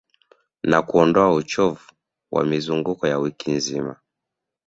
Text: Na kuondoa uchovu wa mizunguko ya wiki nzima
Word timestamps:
Na 0.63 0.81
kuondoa 0.81 1.33
uchovu 1.33 1.91
wa 2.31 2.43
mizunguko 2.45 3.07
ya 3.07 3.19
wiki 3.19 3.51
nzima 3.51 3.97